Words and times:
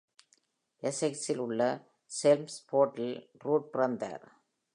எசெக்ஸில் 0.83 1.37
உள்ள 1.37 1.61
செல்ம்ஸ்ஃபோர்டில் 2.11 3.29
ரூட் 3.39 3.71
பிறந்தார். 3.71 4.25